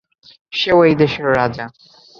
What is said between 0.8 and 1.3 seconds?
এই দেশের